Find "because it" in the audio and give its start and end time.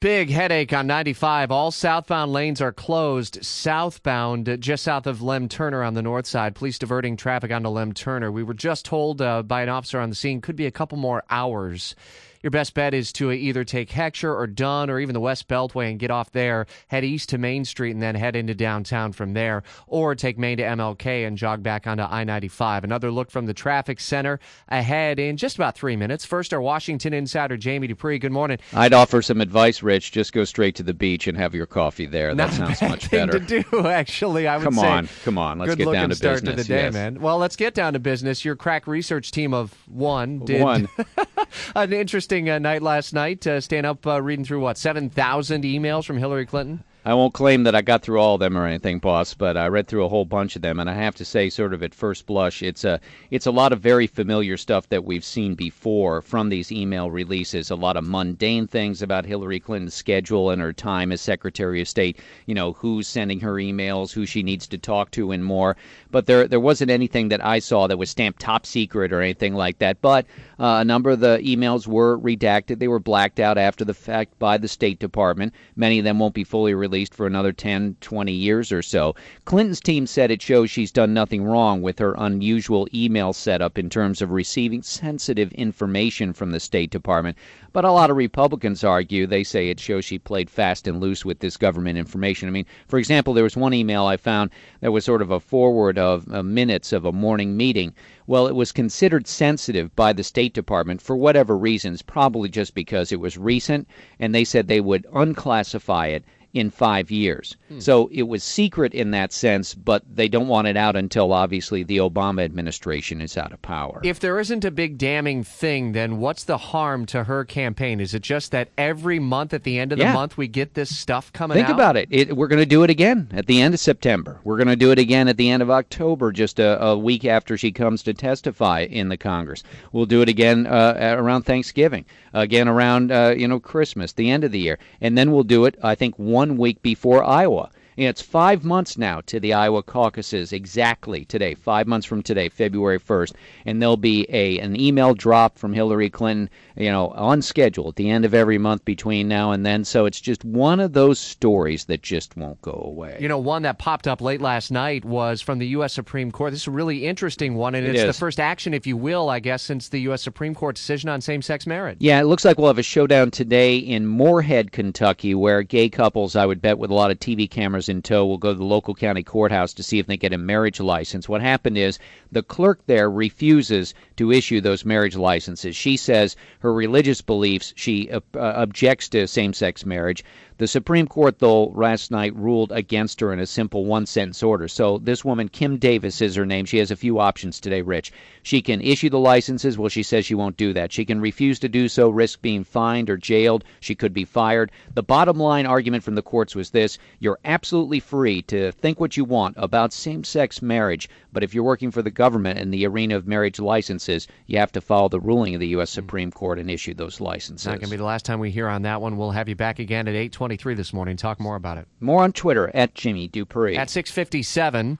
102.74-103.20